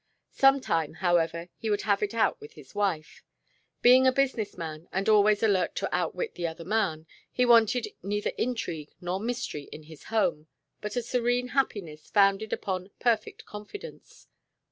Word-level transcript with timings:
Some 0.31 0.61
time, 0.61 0.93
however, 0.95 1.49
he 1.57 1.69
would 1.69 1.83
have 1.83 2.01
it 2.01 2.15
out 2.15 2.41
with 2.41 2.53
his 2.53 2.73
wife. 2.73 3.23
Being 3.83 4.07
a 4.07 4.11
business 4.11 4.57
man 4.57 4.87
and 4.91 5.07
always 5.07 5.43
alert 5.43 5.75
to 5.75 5.95
outwit 5.95 6.33
the 6.33 6.47
other 6.47 6.65
man, 6.65 7.05
he 7.31 7.45
wanted 7.45 7.87
neither 8.01 8.31
intrigue 8.31 8.93
nor 8.99 9.19
mystery 9.19 9.65
in 9.71 9.83
his 9.83 10.05
home, 10.05 10.47
but 10.81 10.95
a 10.95 11.03
serene 11.03 11.49
happiness 11.49 12.09
founded 12.09 12.51
upon 12.51 12.89
perfect 12.99 13.45
confidence. 13.45 14.25